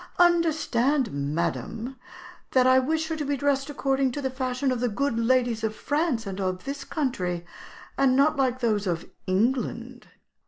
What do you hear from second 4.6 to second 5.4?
of the good